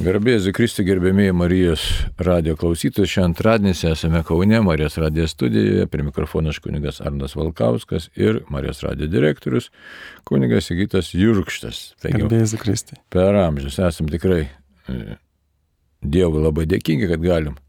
[0.00, 1.82] Garbėsiu Kristui gerbėmiai Marijos
[2.24, 3.08] radio klausytojai.
[3.12, 5.84] Šią antradienį esame Kaune, Marijos radio studijoje.
[5.92, 9.68] Prie mikrofono kunigas Arnas Valkauskas ir Marijos radio direktorius
[10.24, 11.82] kunigas Sigitas Jurkštas.
[12.00, 12.96] Garbėsiu Kristui.
[13.12, 14.46] Per amžius esam tikrai
[14.88, 15.18] e,
[16.00, 17.60] Dievui labai dėkingi, kad galim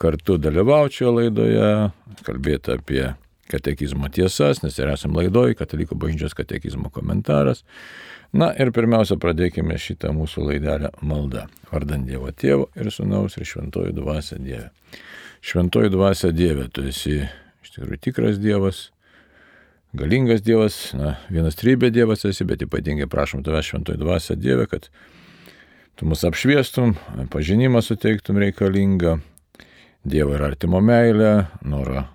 [0.00, 1.72] kartu dalyvauti šioje laidoje,
[2.28, 3.06] kalbėti apie
[3.50, 7.64] katekizmo tiesas, nes ir esam laidoje, Katalikų bažnyčios katekizmo komentaras.
[8.30, 11.48] Na ir pirmiausia, pradėkime šitą mūsų laidelę maldą.
[11.72, 14.68] Vardant Dievo Tėvo ir Sūnaus ir Šventoji Dvasia Dieve.
[15.42, 18.84] Šventoji Dvasia Dieve, tu esi iš tikrųjų tikras Dievas,
[19.98, 24.86] galingas Dievas, na, vienas trybė Dievas esi, bet ypatingai prašom tave Šventoji Dvasia Dieve, kad
[25.98, 26.94] tu mus apšviestum,
[27.34, 29.18] pažinimą suteiktum reikalingą,
[30.06, 31.34] Dievo ir artimo meilę,
[31.66, 32.06] norą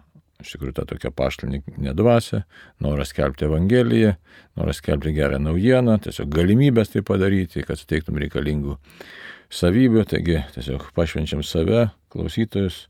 [0.46, 2.44] iš tikrųjų ta tokia paštalinė dvasia,
[2.84, 4.16] noras skelbti Evangeliją,
[4.60, 8.78] noras skelbti gerą naujieną, tiesiog galimybės tai padaryti, kad suteiktum reikalingų
[9.54, 12.86] savybių, taigi tiesiog pašvenčiam save, klausytojus,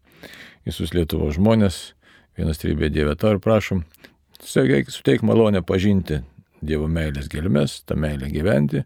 [0.67, 1.95] visus Lietuvo žmonės,
[2.37, 3.83] vienas trybė Dieve to ir prašom,
[4.41, 6.21] tiesiog suteik malonę pažinti
[6.65, 8.85] Dievo meilės gelmes, tą meilę gyventi,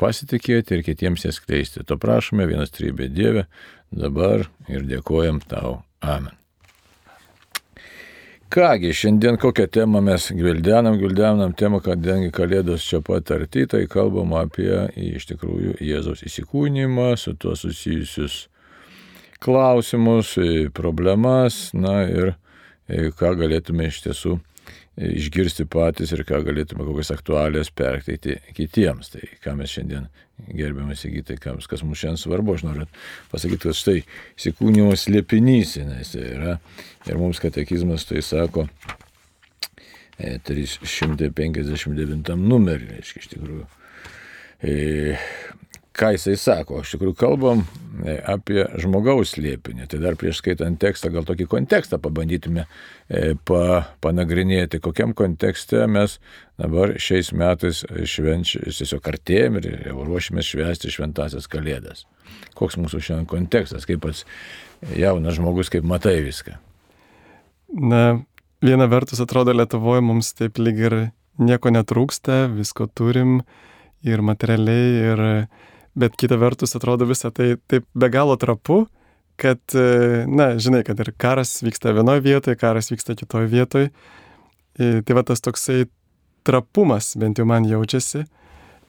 [0.00, 1.84] pasitikėti ir kitiems jas kleisti.
[1.86, 3.48] To prašome, vienas trybė Dieve,
[3.90, 5.82] dabar ir dėkojam tau.
[6.02, 6.41] Amen.
[8.52, 14.34] Kągi, šiandien kokią temą mes gvildenam, gvildenam temą, kadangi Kalėdos čia pat arti, tai kalbam
[14.36, 18.50] apie iš tikrųjų Jėzaus įsikūnymą, su tuo susijusius
[19.40, 20.34] klausimus,
[20.76, 22.34] problemas, na ir
[23.16, 24.36] ką galėtume iš tiesų
[25.00, 29.14] išgirsti patys ir ką galėtume kokias aktualijas perteikti kitiems.
[29.14, 30.10] Tai ką mes šiandien
[30.48, 32.86] gerbiamas įgyti, kas, mums šiandien svarbu, aš noriu
[33.32, 36.52] pasakyti, kad štai įsikūnymo slėpinys, nes tai yra
[37.08, 38.62] ir mums katekizmas tai sako
[40.18, 43.66] 359 numerį, reiškia iš tikrųjų.
[45.92, 46.80] Ką jisai sako.
[46.80, 47.62] Iš tikrųjų kalbam
[48.00, 49.84] e, apie žmogaus slėpinį.
[49.92, 56.16] Tai dar prieš skaitant tekstą gal tokį kontekstą pabandytume e, pa, panagrinėti, kokiam kontekste mes
[56.60, 62.06] dabar šiais metais švenčiame, tiesiog artėjom ir jau ruošime švęsti šventasias kalėdas.
[62.56, 64.24] Koks mūsų šiandien kontekstas, kaip pats
[64.96, 66.56] jaunas žmogus, kaip matai viską.
[67.72, 68.22] Na,
[68.64, 70.96] viena vertus atrodo Lietuvoje mums taip lyg ir
[71.40, 73.40] nieko netrūksta, visko turim
[74.04, 75.22] ir materialiai, ir
[75.98, 78.86] bet kita vertus atrodo visą tai taip be galo trapu,
[79.40, 83.90] kad, e, na, žinai, kad ir karas vyksta vienoje vietoje, karas vyksta kitoje vietoje.
[84.72, 85.84] Tai va tas toksai
[86.48, 88.24] trapumas bent jau man jaučiasi.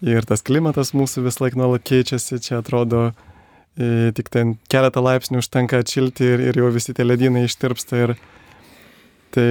[0.04, 3.12] Ir tas klimatas mūsų vis laik nuolat keičiasi, čia atrodo,
[3.80, 8.02] e, tik ten keletą laipsnių užtenka atšilti ir, ir jau visi tie ledynai ištirpsta.
[8.04, 8.16] Ir
[9.36, 9.48] tai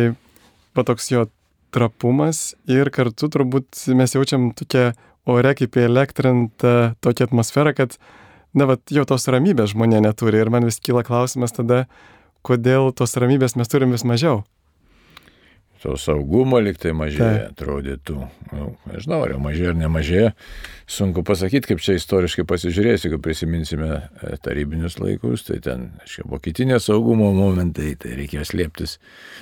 [0.76, 1.26] va toks jo
[1.72, 4.92] trapumas ir kartu turbūt mes jaučiam tokią
[5.28, 7.98] ore kaip įelektrinta tokia atmosfera, kad,
[8.54, 10.42] na, va, jau tos ramybės žmonė neturi.
[10.42, 11.84] Ir man vis kyla klausimas tada,
[12.46, 14.42] kodėl tos ramybės mes turim vis mažiau.
[15.82, 17.46] To saugumo liktai mažėja, tai.
[17.50, 18.16] atrodytų.
[18.52, 20.28] Nu, nežinau, ar jau mažėja ar nemažėja.
[20.86, 26.86] Sunku pasakyti, kaip čia istoriškai pasižiūrėsiu, kai prisiminsime e, tarybinius laikus, tai ten, aiškiai, vokitinės
[26.86, 29.00] saugumo momentai, tai reikėjo slėptis.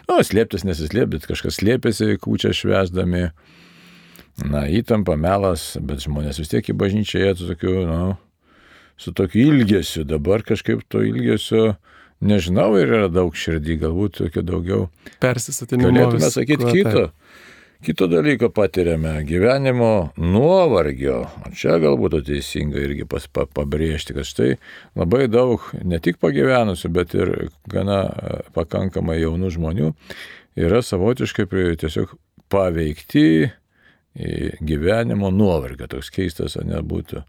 [0.08, 3.26] Nu, slėptis nesislėpti, kažkas slėpėsi kūčia švesdami
[4.46, 8.16] na, įtampa, melas, bet žmonės vis tiek į bažnyčią jie su tokiu, nu,
[9.00, 10.04] su tokiu ilgesiu.
[10.08, 11.74] Dabar kažkaip to ilgesio,
[12.20, 14.88] nežinau, ir yra daug širdį, galbūt tokio daugiau.
[15.22, 15.90] Persisatinimo.
[15.90, 17.08] Galėtume sakyti kito.
[17.80, 21.22] Kito dalyko patiriame- gyvenimo nuovargio.
[21.48, 24.58] O čia galbūt teisinga irgi pas, pa, pabrėžti, kad štai
[24.94, 29.94] labai daug ne tik pagyvenusių, bet ir gana e, pakankamai jaunų žmonių
[30.60, 31.48] yra savotiškai
[31.80, 32.12] tiesiog
[32.52, 33.50] paveikti
[34.14, 37.22] gyvenimo nuovargio, toks keistas, o nebūtų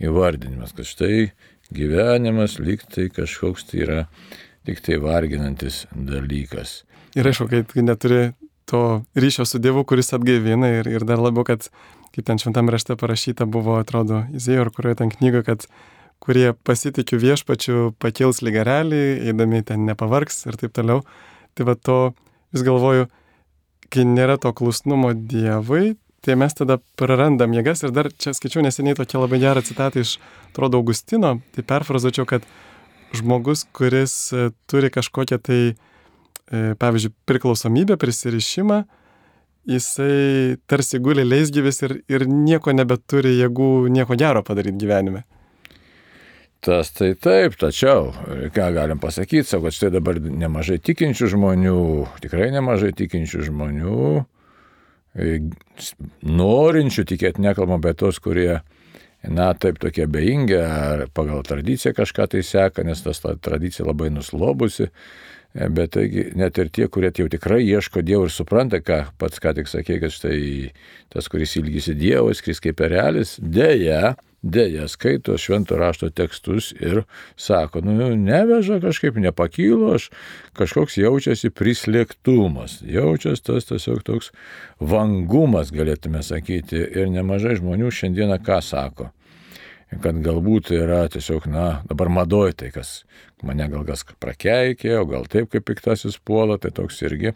[0.00, 1.30] įvardinimas, kad štai
[1.74, 3.98] gyvenimas lyg tai kažkoks tai yra
[4.66, 6.82] tik tai varginantis dalykas.
[7.18, 8.30] Ir aišku, kai neturi
[8.70, 11.66] to ryšio su Dievu, kuris atgaivina ir, ir dar labiau, kad,
[12.14, 15.66] kaip ten šventam rašte parašyta buvo, atrodo, Izėjo, ar kurioje ten knyga, kad
[16.22, 21.02] kurie pasitikiu viešpačiu pakils lygarelį, eidami ten nepavargs ir taip toliau.
[21.58, 21.98] Tai va to
[22.54, 23.08] vis galvoju,
[23.90, 28.98] kai nėra to klusnumo Dievui, tai mes tada prarandam jėgas ir dar čia skaičiau neseniai
[28.98, 30.18] tokia labai gerą citatą iš,
[30.50, 32.44] atrodo, Augustino, tai perfrazuočiau, kad
[33.16, 38.82] žmogus, kuris e, turi kažkokią tai, e, pavyzdžiui, priklausomybę, prisirišimą,
[39.70, 45.24] jisai tarsi guli leisgyvis ir, ir nieko nebeturi jėgų nieko gero padaryti gyvenime.
[46.60, 48.10] Tas tai taip, tačiau,
[48.52, 51.78] ką galim pasakyti, savo, kad štai dabar nemažai tikinčių žmonių,
[52.20, 54.39] tikrai nemažai tikinčių žmonių, E,
[56.22, 58.60] norinčių tikėti, nekalbam apie tos, kurie
[59.26, 64.10] na, taip tokie bejingi, ar pagal tradiciją kažką tai seka, nes tas ta tradicija labai
[64.14, 64.90] nuslobusi.
[65.54, 69.42] E, bet taigi net ir tie, kurie jau tikrai ieško Dievo ir supranta, ką pats
[69.42, 70.40] ką tik sakė, kad štai
[71.10, 74.14] tas, kuris ilgisi Dievo, skris kaip erelis, dėja,
[74.46, 77.02] dėja skaito švento rašto tekstus ir
[77.34, 80.08] sako, nu, neveža kažkaip, nepakylo, aš
[80.54, 84.30] kažkoks jaučiasi prislėgtumas, jaučiasi tas tiesiog toks
[84.78, 89.10] vangumas, galėtume sakyti, ir nemažai žmonių šiandieną ką sako?
[89.90, 93.00] Kad galbūt yra tiesiog, na, dabar madoj tai, kas
[93.46, 97.34] mane gal kas prakeikė, o gal taip kaip piktasis puola, tai toks irgi.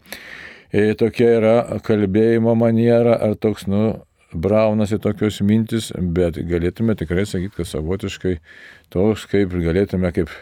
[0.73, 1.55] E, tokia yra
[1.85, 3.85] kalbėjimo maniera, ar toks, nu,
[4.35, 8.39] braunasi tokios mintis, bet galėtume tikrai sakyti, kad savotiškai
[8.93, 10.33] toks, kaip galėtume, kaip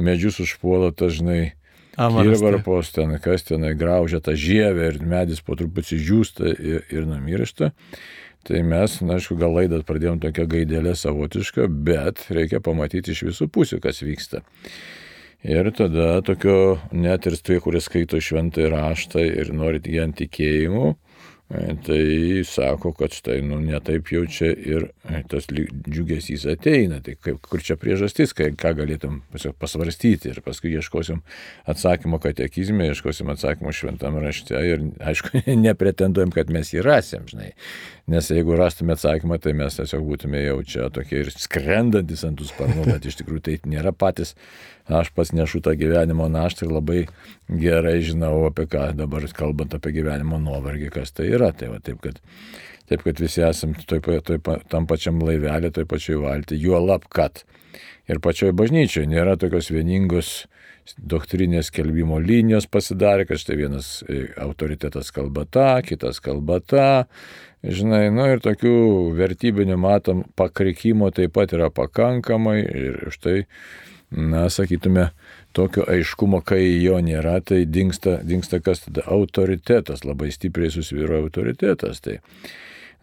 [0.00, 1.54] medžius užpuola dažnai.
[1.92, 7.68] Kirvarpos ten, kas ten graužia tą žievę ir medis po truputį džiūsta ir, ir numiršta.
[8.48, 13.46] Tai mes, na, aišku, gal laidą pradėjom tokią gaidelę savotišką, bet reikia pamatyti iš visų
[13.52, 14.40] pusių, kas vyksta.
[15.42, 20.92] Ir tada tokio, net ir tie, kurie skaito šventąjį raštą ir norit jį ant tikėjimų,
[21.84, 24.86] tai sako, kad štai, nu, netaip jau čia ir
[25.28, 27.00] tas džiugesys ateina.
[27.04, 29.18] Tai kaip, kur čia priežastis, kai, ką galėtum
[29.60, 31.20] pasvarstyti ir paskui ieškosim
[31.68, 37.50] atsakymo katekizme, ieškosim atsakymo šventam rašte ir, aišku, nepretenduojam, kad mes jį rasim, žinai.
[38.10, 42.48] Nes jeigu rastume atsakymą, tai mes tiesiog būtume jau čia tokie ir skrendantis ant tų
[42.48, 44.34] sparnų, bet iš tikrųjų tai nėra patys
[44.90, 47.00] aš pats nešu tą gyvenimo naštą ir labai
[47.48, 51.52] gerai žinau apie ką dabar kalbant apie gyvenimo nuovargį, kas tai yra.
[51.52, 52.18] Tai va, taip, kad,
[52.90, 57.44] taip, kad visi esam toj, toj, tam pačiam laivelė, toj pačioj valti, juo lab, kad
[58.10, 60.32] ir pačioj bažnyčioje nėra tokios vieningos
[60.98, 66.90] doktrinės kelbimo linijos pasidarė, kad štai vienas e, autoritetas kalba tą, kitas kalba tą.
[67.62, 68.74] Žinai, nu ir tokių
[69.14, 73.44] vertybinių matom pakrikimo taip pat yra pakankamai ir štai
[74.12, 75.10] na, sakytume,
[75.56, 82.02] tokio aiškumo, kai jo nėra, tai dinksta, dinksta kas tada autoritetas, labai stipriai susvyro autoritetas.
[82.04, 82.18] Tai,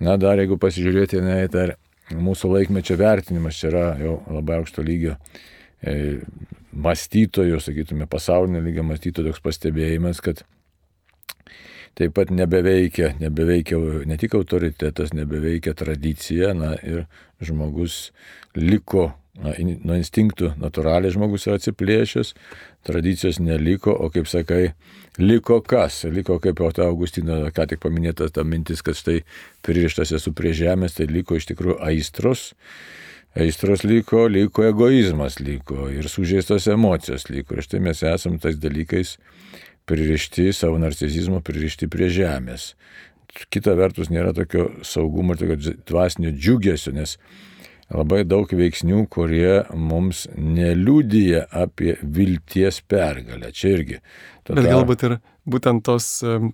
[0.04, 1.70] na, dar jeigu pasižiūrėti, ne, tai
[2.16, 5.16] mūsų laikmečio vertinimas čia yra jau labai aukšto lygio
[6.74, 10.44] mąstytojų, sakytume, pasaulinio lygio mąstytojų toks pastebėjimas, kad
[12.00, 17.06] taip pat nebeveikia, nebeveikia ne tik autoritetas, nebeveikia tradicija, na ir
[17.44, 18.12] žmogus
[18.56, 19.10] liko
[19.40, 22.34] na, nuo instinktų natūraliai žmogus yra atsiplėšęs,
[22.88, 24.74] tradicijos neliko, o kaip sakai,
[25.20, 26.04] liko kas?
[26.12, 29.22] Liko kaip jau ta Augustino, ką tik paminėta ta mintis, kad štai
[29.66, 32.50] pririštas esu prie žemės, tai liko iš tikrųjų aistros.
[33.38, 37.56] Aistros liko, liko egoizmas, liko ir sužeistos emocijos liko.
[37.56, 39.18] Ir štai mes esam tais dalykais
[39.90, 42.74] pririšti, savo narcisizmo pririšti prie žemės.
[43.54, 47.20] Kita vertus nėra tokio saugumo ir tokio dvasinio džiugesio, nes
[47.94, 53.54] labai daug veiksnių, kurie mums neliūdija apie vilties pergalę.
[53.54, 54.02] Čia irgi.
[54.44, 54.62] Tada...
[54.62, 55.18] Bet galbūt ir
[55.52, 56.08] būtent tos,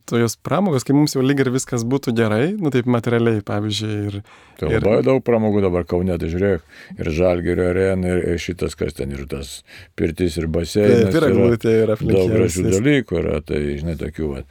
[0.09, 3.97] tos pramogos, kai mums jau lyg ir viskas būtų gerai, nu taip materialiai, pavyzdžiui.
[4.09, 4.17] Ir,
[4.61, 5.05] tai labai ir...
[5.09, 6.63] daug pramogų dabar Kaune, tai žiūrėk,
[6.97, 9.59] ir Žalgerio arena, ir šitas, kas ten, ir tas
[9.99, 11.11] pirtis, ir baseinas.
[11.11, 12.25] Tai yra glūtė, ir aplinkybės.
[12.25, 14.31] Daug gražių dalykų yra, tai žinai, tokių.
[14.31, 14.43] Va.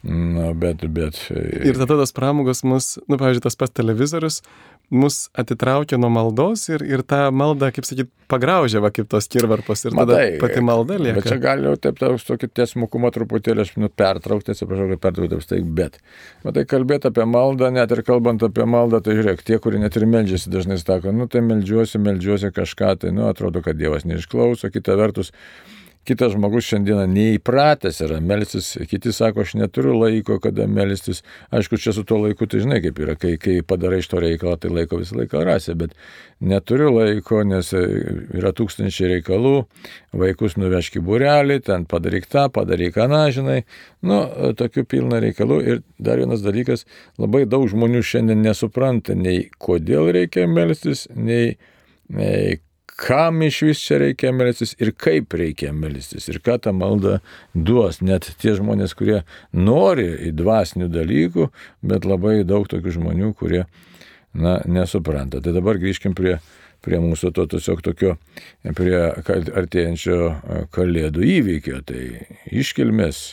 [0.00, 1.18] Na, bet, bet.
[1.28, 4.40] Ir tada tos pramogos mus, nu, pavyzdžiui, tas pats televizorius
[4.90, 9.84] mus atitraukia nuo maldos ir, ir tą maldą, kaip sakyt, pagraužia, va, kaip tos kirvarpos
[9.86, 11.20] ir tada Matai, pati malda lieka.
[11.20, 15.40] Bet čia gali jau taip, toks tokį tiesmukumą truputėlį, aš nu, pertraukti, atsiprašau, kad pertraukti,
[15.52, 16.00] tai bet.
[16.46, 20.08] Matai, kalbėti apie maldą, net ir kalbant apie maldą, tai žiūrėk, tie, kurie net ir
[20.10, 24.98] meldžiasi, dažnai sako, nu tai meldžiuosi, meldžiuosi kažką, tai, nu, atrodo, kad Dievas neišklauso, kita
[24.98, 25.30] vertus,
[26.08, 31.20] kitas žmogus šiandieną neįpratęs yra melstis, kiti sako, aš neturiu laiko, kada melstis.
[31.54, 34.56] Aišku, čia su tuo laiku, tai žinai, kaip yra, kai, kai padarai iš to reikalą,
[34.60, 35.92] tai laiko visą laiką rasi, bet
[36.40, 39.54] neturiu laiko, nes yra tūkstančiai reikalų,
[40.24, 43.60] vaikus nuvežki burelį, ten padaryk tą, padaryk aną, žinai,
[44.06, 44.22] nu,
[44.56, 45.60] tokių pilna reikalų.
[45.68, 46.86] Ir dar vienas dalykas,
[47.20, 51.58] labai daug žmonių šiandien nesupranta nei kodėl reikia melstis, nei,
[52.08, 52.58] nei
[53.00, 57.20] kam iš vis čia reikia melstis ir kaip reikia melstis ir ką ta malda
[57.54, 58.02] duos.
[58.04, 59.22] Net tie žmonės, kurie
[59.56, 61.48] nori į dvasinių dalykų,
[61.80, 63.64] bet labai daug tokių žmonių, kurie
[64.34, 65.40] na, nesupranta.
[65.40, 66.36] Tai dabar grįžkim prie,
[66.84, 68.14] prie mūsų to tiesiog tokio,
[68.76, 70.20] prie artėjančio
[70.76, 72.04] kalėdų įvykio, tai
[72.52, 73.24] iškilmės.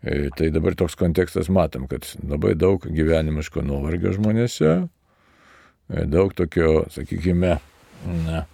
[0.00, 6.86] E, tai dabar toks kontekstas matom, kad labai daug gyvenimiško nuovargio žmonėse, e, daug tokio,
[6.94, 7.58] sakykime,
[8.24, 8.46] na,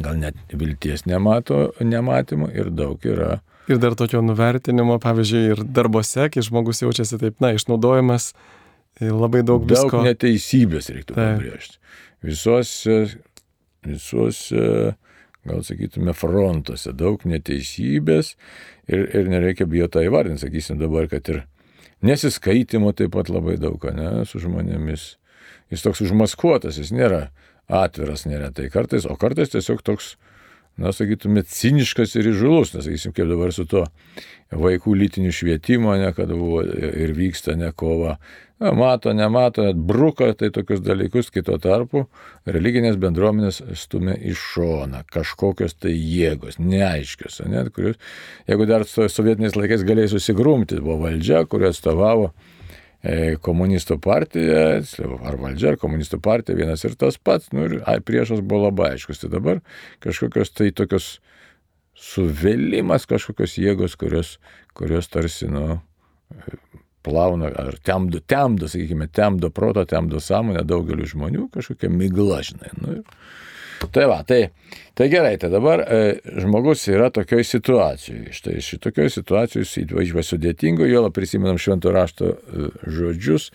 [0.00, 3.40] gal net vilties nemato, nematymų ir daug yra.
[3.70, 8.32] Ir dar tokio nuvertinimo, pavyzdžiui, ir darbose, kai žmogus jaučiasi taip, na, išnaudojamas,
[9.00, 10.00] Tai labai daug Daug visko.
[10.04, 11.78] neteisybės reiktų pabrėžti.
[12.26, 12.96] Visuose,
[13.86, 14.64] visuose,
[15.48, 18.34] gal sakytume, frontuose daug neteisybės
[18.90, 21.42] ir, ir nereikia bijoti tą įvardinti, sakysim dabar, kad ir
[22.04, 25.14] nesiskaitimo taip pat labai daug, ne, su žmonėmis.
[25.72, 27.28] Jis toks užmaskuotas, jis nėra
[27.70, 30.14] atviras neretai kartais, o kartais tiesiog toks,
[30.80, 33.84] na, sakytume, ciniškas ir įžulus, nes, sakysim, kaip dabar su to
[34.50, 38.16] vaikų lytiniu švietimu, ne, kad buvo ir vyksta ne kova.
[38.60, 42.04] Na, mato, nemato, net bruka tai tokius dalykus, kito tarpu
[42.44, 47.96] religinės bendruomenės stumia į šoną kažkokios tai jėgos, neaiškios, net kurios,
[48.50, 52.34] jeigu dar so- sovietiniais laikais galėjai susigrumti, buvo valdžia, kuri atstovavo
[53.40, 54.80] komunistų partija,
[55.24, 58.94] ar valdžia, ar komunistų partija, vienas ir tas pats, nu ir ai, priešas buvo labai
[58.94, 59.22] aiškus.
[59.22, 59.62] Tai dabar
[60.04, 61.14] kažkokios tai tokios
[61.96, 64.38] suvėlimas, kažkokios jėgos, kurios,
[64.76, 65.80] kurios tarsi, nu,
[67.02, 72.72] plauna ar temdo, temdo, sakykime, temdo proto, temdo sąmonę daugeliu žmonių, kažkokia migla, žinai.
[72.80, 73.16] Nu, ir-
[73.88, 74.50] Tai va, tai,
[74.94, 76.00] tai gerai, tai dabar e,
[76.42, 78.34] žmogus yra tokioj situacijoje.
[78.36, 83.48] Štai šitokioj situacijoje jis įvažiuoja sudėtingo, jo prisimenam švento rašto e, žodžius,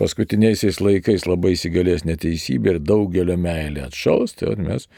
[0.00, 4.88] paskutiniaisiais laikais labai įsigalės neteisybė ir daugelio meilė atšaus, tai mes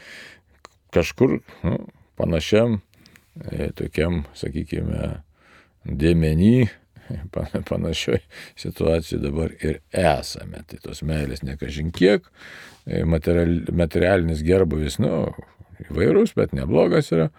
[0.93, 1.77] kažkur nu,
[2.17, 2.79] panašiam,
[3.45, 5.19] e, tokiam, sakykime,
[5.85, 6.55] dėmenį,
[7.33, 8.21] pa- panašioj
[8.59, 10.65] situacijai dabar ir esame.
[10.65, 12.25] Tai tos meilės nekažin kiek,
[12.85, 15.27] materialinis gerbuvis, nu,
[15.87, 17.29] įvairus, bet neblogas yra.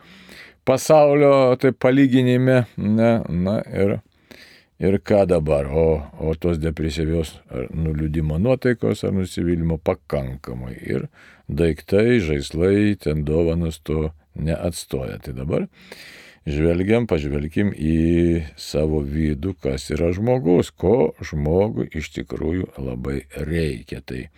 [0.65, 3.99] Pasaulio tai palyginime, na, na ir,
[4.81, 10.79] ir ką dabar, o, o tos depresyvios ar nuliūdimo nuotaikos ar nusivylimų pakankamai.
[10.81, 11.09] Ir
[11.53, 14.09] daiktai, žaislai, ten dovanas to
[14.41, 15.21] neatstoja.
[15.21, 15.69] Tai dabar
[16.49, 18.01] žvelgiam, pažvelkim į
[18.61, 24.01] savo vidų, kas yra žmogus, ko žmogui iš tikrųjų labai reikia.
[24.01, 24.33] Tai e,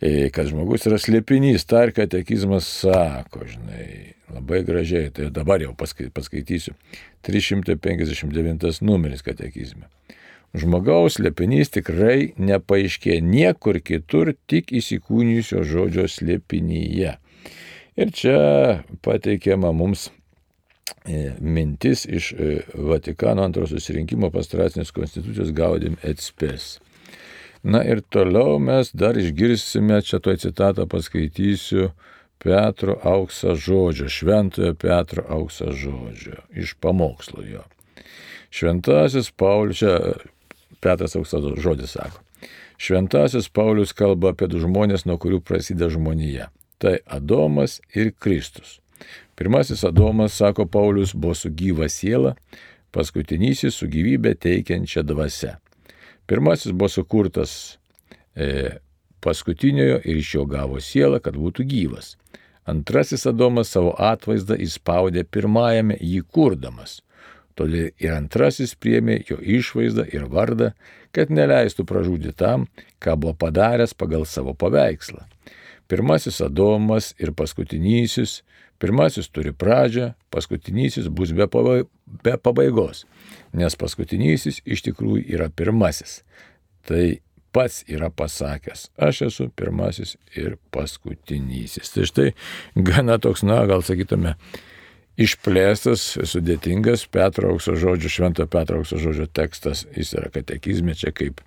[0.00, 6.10] kad žmogus yra slėpinys, tą ir katekizmas sako, žinai, labai gražiai, tai dabar jau paskai-
[6.14, 6.74] paskaitysiu.
[7.26, 9.88] 359 numeris katekizme.
[10.56, 17.18] Žmogaus slėpinys tikrai nepaaiškė niekur kitur, tik įsikūnijusio žodžio slėpinyje.
[17.98, 18.38] Ir čia
[19.04, 20.06] pateikiama mums
[21.04, 26.78] e, mintis iš e, Vatikano antros susirinkimo pastracinės konstitucijos gaudim et spes.
[27.62, 31.90] Na ir toliau mes dar išgirsime, čia toj citatą paskaitysiu,
[32.38, 37.64] Petro auksą žodžio, šventojo Petro auksą žodžio, iš pamokslo jo.
[38.54, 39.98] Šventasis Paulius, čia
[40.80, 42.22] Petras auksas žodis sako.
[42.78, 46.52] Šventasis Paulius kalba apie du žmonės, nuo kurių prasideda žmonija.
[46.78, 48.78] Tai Adomas ir Kristus.
[49.34, 52.36] Pirmasis Adomas, sako Paulius, buvo su gyva siela,
[52.94, 55.56] paskutinysis su gyvybė teikiančia dvasia.
[56.28, 57.78] Pirmasis buvo sukurtas
[58.36, 58.76] e,
[59.24, 62.16] paskutiniojo ir iš jo gavo sielą, kad būtų gyvas.
[62.68, 66.98] Antrasis Adomas savo atvaizdą įspaudė pirmajame jį kurdamas.
[67.56, 70.74] Todėl ir antrasis priemė jo išvaizdą ir vardą,
[71.16, 72.68] kad neleistų pražūdyti tam,
[73.02, 75.24] ką buvo padaręs pagal savo paveikslą.
[75.88, 78.42] Pirmasis Adomas ir paskutinysis,
[78.82, 81.82] pirmasis turi pradžią, paskutinysis bus be, pabai,
[82.24, 83.04] be pabaigos,
[83.56, 86.22] nes paskutinysis iš tikrųjų yra pirmasis.
[86.88, 87.18] Tai
[87.54, 91.92] pats yra pasakęs, aš esu pirmasis ir paskutinysis.
[91.94, 92.28] Tai štai
[92.76, 94.36] gana toks, na, gal sakytume,
[95.18, 101.42] išplėstas, sudėtingas Petro aukso žodžio, švento Petro aukso žodžio tekstas, jis yra katekizme čia kaip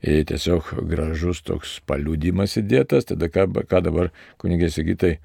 [0.00, 5.18] tiesiog gražus toks paliūdimas įdėtas, tada ką, ką dabar kunigės įgytai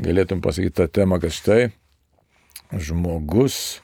[0.00, 1.70] galėtum pasakyti tą temą, kad štai
[2.76, 3.80] žmogus,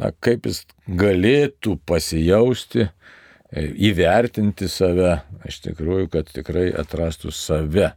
[0.00, 7.92] na, kaip jis galėtų pasijausti, e, įvertinti save, iš tikrųjų, kad tikrai atrastų save.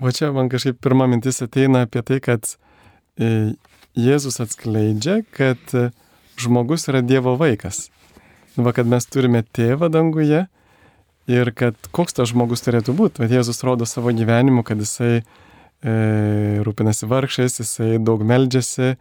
[0.00, 2.56] Va čia man kažkaip pirma mintis ateina apie tai, kad
[3.16, 3.54] e,
[3.94, 5.88] Jėzus atskleidžia, kad e,
[6.40, 7.88] žmogus yra Dievo vaikas.
[8.54, 10.44] Va, kad mes turime tėvą danguje
[11.30, 13.22] ir kad koks tas žmogus turėtų būti.
[13.24, 15.24] Bet Jėzus rodo savo gyvenimu, kad jisai e,
[16.66, 18.94] rūpinasi vargšais, jisai daug meldžiasi,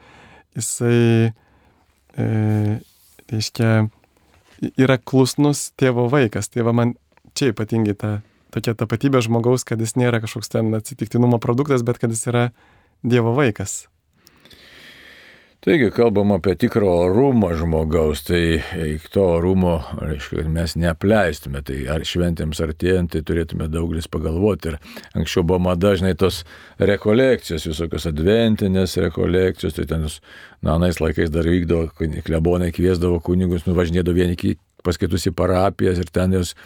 [0.58, 1.32] jisai,
[2.18, 2.28] e,
[3.32, 3.72] reiškia,
[4.80, 6.52] yra klusnus tėvo vaikas.
[6.54, 6.96] Tai va man
[7.38, 8.14] čia ypatingai ta
[8.54, 12.46] tokia tapatybė žmogaus, kad jis nėra kažkoks ten atsitiktinumo produktas, bet kad jis yra
[13.04, 13.90] Dievo vaikas.
[15.64, 18.58] Taigi, kalbam apie tikrą orumą žmogaus, tai
[19.14, 24.74] to orumo, kad mes neapleistume, tai ar šventėms artėjant, tai turėtume daugelis pagalvoti.
[24.74, 26.42] Ir anksčiau buvo mada, žinai, tos
[26.84, 30.04] rekolekcijos, visokios adventinės rekolekcijos, tai ten,
[30.60, 31.94] na, anais laikais dar vykdavo,
[32.28, 36.58] klebonai kviesdavo kunigus, nuvažinėdavo vieni paskaitus į parapijas ir ten jos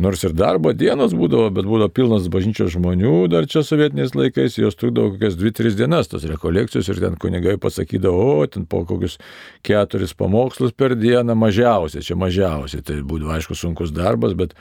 [0.00, 4.78] Nors ir darbo dienos būdavo, bet būdavo pilnas bažnyčios žmonių dar čia sovietiniais laikais, jos
[4.78, 9.18] trukdavo kokias 2-3 dienas tos rekolekcijos ir ten kunigai pasakydavo, o ten po kokius
[9.66, 14.56] keturis pamokslus per dieną mažiausiai, čia mažiausiai, tai būdavo aišku sunkus darbas, bet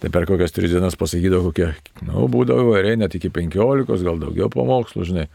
[0.00, 1.74] tai per kokias 3 dienas pasakydavo kokie,
[2.08, 5.28] nu, būdavo įvairiai net iki 15, gal daugiau pamokslų, žinai.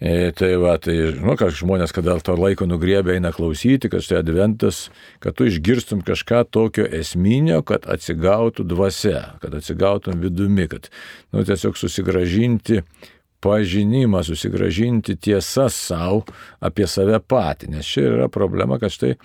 [0.00, 4.22] E, tai va, tai, žinau, kad žmonės, kada to laiko nugriebė, eina klausyti, kad štai
[4.22, 4.86] adventas,
[5.20, 10.88] kad tu išgirstum kažką tokio esminio, kad atsigautų dvasia, kad atsigautum vidumi, kad,
[11.36, 12.80] nu, tiesiog susigražinti
[13.44, 16.24] pažinimą, susigražinti tiesas savo
[16.64, 17.74] apie save patį.
[17.76, 19.18] Nes čia yra problema, kad štai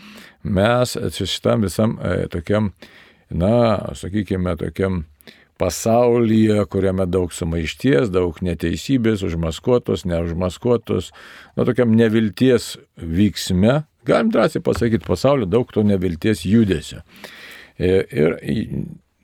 [0.44, 2.74] mes šitam visam e, tokiam,
[3.32, 5.06] na, sakykime, tokiam
[5.62, 11.12] pasaulyje, kuriame daug sumaišties, daug neteisybės, užmaskuotos, neužmaskuotos,
[11.56, 17.02] na tokiam nevilties vyksme, galim drąsiai pasakyti, pasaulio daug to nevilties judesio.
[17.80, 18.38] Ir, ir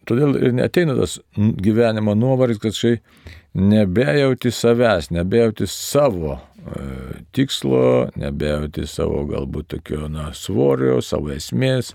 [0.08, 2.98] todėl ir neteina tas gyvenimo nuovaris, kad štai
[3.54, 6.42] nebejauti savęs, nebejauti savo e,
[7.36, 11.94] tikslo, nebejauti savo galbūt tokio na, svorio, savo esmės.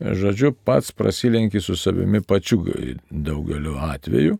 [0.00, 2.62] Žodžiu, pats prasilenki su savimi pačiu
[3.10, 4.38] daugeliu atveju.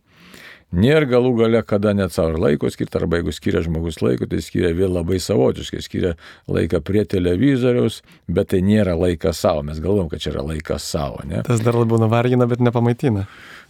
[0.75, 4.73] Nėra galų gale, kada net savo laiko skirti, arba jeigu skiria žmogus laiko, tai skiria
[4.75, 6.13] vėl labai savotiškai, skiria
[6.51, 11.21] laiką prie televizoriaus, bet tai nėra laikas savo, mes galvom, kad čia yra laikas savo.
[11.29, 11.45] Ne?
[11.47, 13.23] Tas dar labiau nuvargina, bet nepamaitina.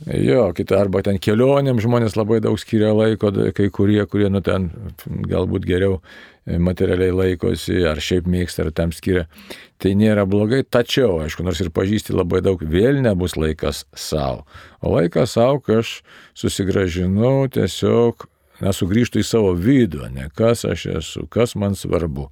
[0.09, 4.71] Jo, kita arba ten kelionėm žmonės labai daug skiria laiko, kai kurie, kurie nu ten
[5.05, 6.01] galbūt geriau
[6.45, 9.25] materialiai laikosi, ar šiaip mėgsta, ar tam skiria.
[9.81, 14.45] Tai nėra blogai, tačiau, aišku, nors ir pažįsti labai daug, vėl nebus laikas savo.
[14.81, 15.97] O laikas savo, kai aš
[16.37, 18.27] susigražinau tiesiog
[18.63, 22.29] nesugrįžtų į savo vidų, ne kas aš esu, kas man svarbu,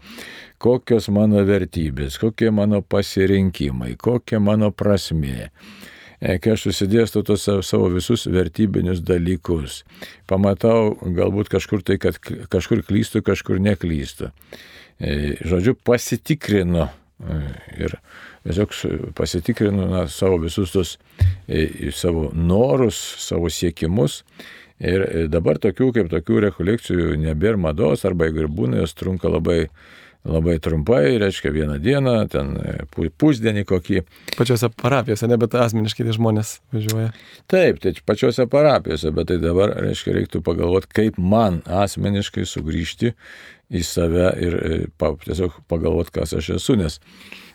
[0.61, 5.49] kokios mano vertybės, kokie mano pasirinkimai, kokia mano prasmė.
[6.23, 9.81] E, kai aš susidėstu tos savo visus vertybinius dalykus,
[10.29, 12.15] pamatau galbūt kažkur tai, kad
[12.53, 14.29] kažkur klystu, kažkur neklystu.
[15.03, 17.39] E, žodžiu, pasitikrinu e,
[17.75, 17.97] ir
[18.45, 18.77] tiesiog
[19.19, 20.95] pasitikrinu na, savo visus tos
[21.97, 24.21] savo norus, savo siekimus.
[24.83, 29.67] Ir dabar tokių kaip tokių rekolekcijų nebėra mados, arba jeigu ir būna, jos trunka labai
[30.23, 34.03] labai trumpai, reiškia vieną dieną, ten e, pusdienį kokį.
[34.37, 37.11] Pačiose parapijose, ne, bet asmeniškai tai žmonės važiuoja.
[37.51, 43.13] Taip, tai pačiose parapijose, bet tai dabar, reiškia, reiktų pagalvoti, kaip man asmeniškai sugrįžti
[43.73, 46.99] į save ir e, pa, tiesiog pagalvoti, kas aš esu, nes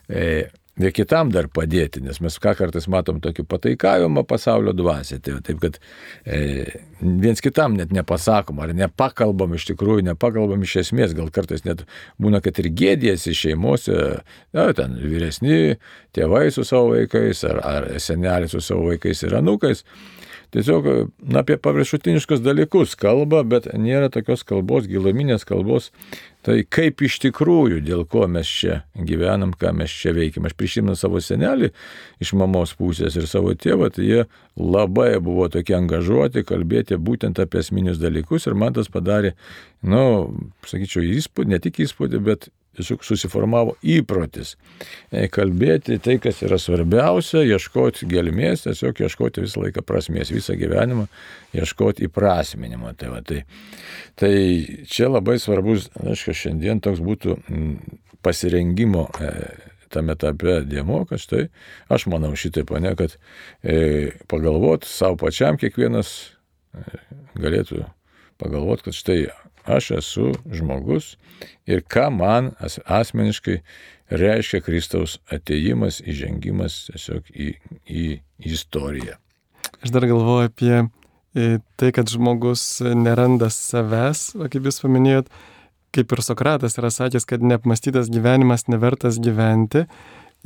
[0.08, 5.18] e, ir kitam dar padėti, nes mes ką kartais matom tokį pataikavimą pasaulio dvasė.
[5.24, 5.78] Tai taip, kad
[6.24, 6.40] e,
[7.00, 11.84] viens kitam net nepasakom, ar nepakalbam iš tikrųjų, nepakalbam iš esmės, gal kartais net
[12.22, 13.98] būna, kad ir gėdėsi šeimose,
[14.56, 15.78] na, ten vyresni
[16.16, 19.84] tėvai su savo vaikais, ar, ar seneliai su savo vaikais ir anūkais
[20.54, 25.92] tiesiog na, apie paviršutiniškus dalykus kalba, bet nėra tokios kalbos, giluminės kalbos.
[26.46, 30.46] Tai kaip iš tikrųjų, dėl ko mes čia gyvenam, ką mes čia veikiam.
[30.48, 31.72] Aš prisimenu savo senelį
[32.22, 34.20] iš mamos pusės ir savo tėvą, tai jie
[34.56, 39.34] labai buvo tokie angažuoti, kalbėti būtent apie esminius dalykus ir man tas padarė,
[39.82, 42.48] na, nu, sakyčiau, įspūdį, ne tik įspūdį, bet
[42.84, 44.54] susiformavo įprotis
[45.10, 51.08] e, kalbėti tai, kas yra svarbiausia, ieškoti gelmės, tiesiog ieškoti visą laiką prasmės, visą gyvenimą,
[51.56, 52.92] ieškoti įprasminimo.
[52.98, 53.42] Tai, va, tai,
[54.18, 54.34] tai
[54.90, 57.38] čia labai svarbus, aišku, šiandien toks būtų
[58.22, 59.32] pasirengimo e,
[59.92, 61.46] tame etape dėmo, kad štai
[61.92, 63.16] aš manau šitaip, ne, kad
[63.62, 66.14] e, pagalvot savo pačiam kiekvienas
[66.74, 66.84] e,
[67.38, 67.84] galėtų
[68.38, 69.20] pagalvot, kad štai
[69.68, 71.16] aš esu žmogus
[71.68, 72.52] ir ką man
[72.84, 73.60] asmeniškai
[74.08, 77.50] reiškia Kristaus ateimas, įžengimas tiesiog į,
[77.84, 78.04] į
[78.48, 79.18] istoriją.
[79.84, 85.28] Aš dar galvoju apie e, tai, kad žmogus neranda savęs, kaip jūs paminėjot,
[85.94, 89.84] kaip ir Sokratas yra sakęs, kad neapmastytas gyvenimas nevertas gyventi.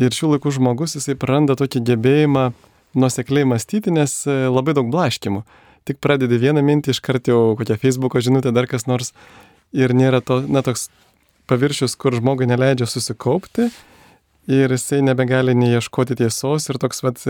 [0.00, 2.50] Ir šių laikų žmogus jisai praranda tokį gebėjimą
[2.98, 5.44] nusekliai mąstyti, nes e, labai daug blaškimų
[5.88, 9.12] tik pradedi vieną mintį, iškart jau kokią Facebook'o žinutę, dar kas nors.
[9.72, 10.90] Ir nėra to, na, toks
[11.50, 13.70] paviršius, kur žmogui neleidžia susikaupti.
[14.50, 16.68] Ir jisai nebegali neieškoti tiesos.
[16.68, 17.20] Ir toks, vad,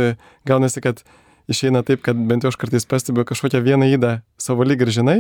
[0.49, 1.05] gaunasi, kad
[1.51, 5.19] išeina taip, kad bent jau aš kartais pastebiu kažkokią vieną įdą savo lyg ir žinai,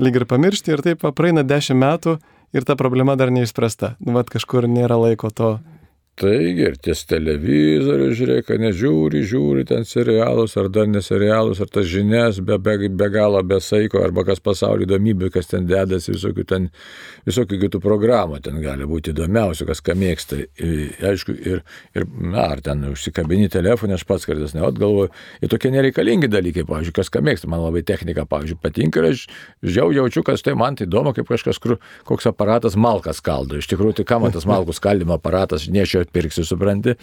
[0.00, 0.74] lyg ir pamiršti.
[0.74, 2.18] Ir taip praeina dešimt metų
[2.56, 3.94] ir ta problema dar neišspręsta.
[4.02, 5.58] Nu, vad, kažkur nėra laiko to
[6.18, 12.42] Taigi ir ties televizorių žiūrėk, nežiūri, žiūri ten serialus ar dar neserialus, ar tas žinias
[12.44, 16.66] be, be, be galo, be saiko, arba kas pasaulio įdomybių, kas ten dedasi, visokių, ten,
[17.28, 20.42] visokių kitų programų ten gali būti įdomiausių, kas ką mėgsta.
[21.08, 21.62] Aišku, ir,
[21.96, 25.08] ir na, ar ten užsikabini telefonę, aš pats kartais ne, galvoju,
[25.40, 29.24] ir tokie nereikalingi dalykai, pavyzdžiui, kas ką mėgsta, man labai technika, pavyzdžiui, patinka ir aš
[29.78, 33.56] jau jaučiu, kad tai man tai įdomu, kaip kažkas, kur, koks aparatas malkas kaldo.
[33.56, 36.94] Iš tikrųjų, tai kam tas malkų skaldimo aparatas, nešio pirksiu, supranti,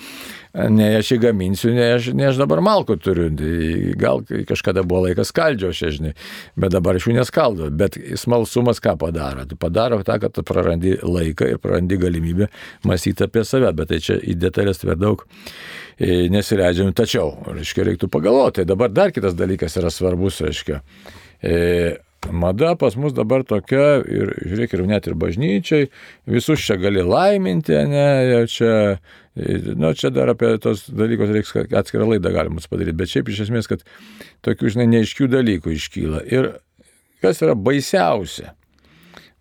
[0.53, 5.05] ne aš jį gaminsiu, ne aš, ne aš dabar malkų turiu, tai gal kažkada buvo
[5.07, 6.13] laikas skaldžio, aš žinai,
[6.59, 9.45] bet dabar iš jų neskaldo, bet smalsumas ką padaro?
[9.49, 12.49] Tu padaro tą, kad tu prarandi laiką ir prarandi galimybę
[12.87, 15.23] mąstyti apie save, bet tai čia į detalės per daug
[15.97, 20.81] e, nesileidžiam, tačiau, reiškia, reiktų pagalvoti, dabar dar kitas dalykas yra svarbus, reiškia.
[22.31, 25.87] Mada pas mus dabar tokia, ir žiūrėk, ir net ir bažnyčiai,
[26.27, 28.07] visus čia gali laiminti, ne,
[28.51, 28.97] čia,
[29.77, 33.69] nu, čia dar apie tos dalykus reiks atskirą laidą galima padaryti, bet šiaip iš esmės,
[33.69, 33.85] kad
[34.47, 36.25] tokių, žinai, neiškių dalykų iškyla.
[36.33, 36.51] Ir
[37.23, 38.51] kas yra baisiausia?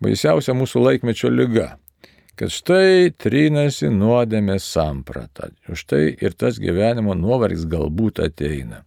[0.04, 1.72] Baisiausia mūsų laikmečio lyga
[2.36, 5.48] kad štai trinasi nuodėmės samprata.
[5.72, 8.82] Už tai ir tas gyvenimo nuovargis galbūt ateina.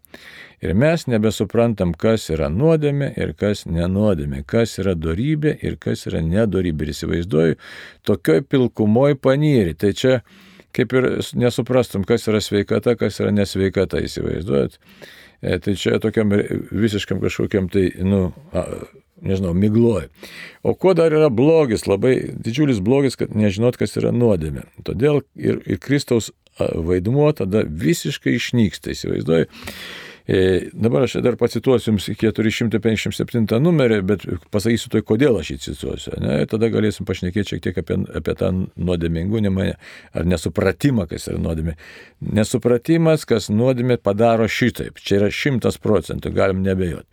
[0.59, 6.19] Ir mes nebesuprantam, kas yra nuodėmė ir kas nenuodėmė, kas yra darybė ir kas yra
[6.25, 6.87] nedorybė.
[6.87, 7.57] Ir įsivaizduoju,
[8.07, 9.77] tokioj pilkumoj panyri.
[9.79, 10.19] Tai čia
[10.75, 14.77] kaip ir nesuprastum, kas yra sveikata, kas yra nesveikata, įsivaizduojat.
[15.39, 16.33] E, tai čia tokiam
[16.71, 18.27] visiškam kažkokiam tai, nu,
[19.21, 20.09] nežinau, migloj.
[20.63, 24.67] O kuo dar yra blogis, labai didžiulis blogis, kad nežinot, kas yra nuodėmė.
[24.87, 29.47] Todėl ir, ir Kristaus vaidmuo tada visiškai išnyksta, įsivaizduoju.
[30.29, 36.13] E, dabar aš dar pacituosiu jums 457 numerį, bet pasakysiu tai, kodėl aš jį cituosiu.
[36.21, 36.35] Ne?
[36.51, 39.71] Tada galėsim pašnekėti šiek tiek apie, apie tą nuodėmingumą
[40.13, 41.73] ar nesupratimą, kas yra nuodėmė.
[42.37, 45.01] Nesupratimas, kas nuodėmė padaro šitaip.
[45.01, 47.09] Čia yra šimtas procentų, galim nebejoti.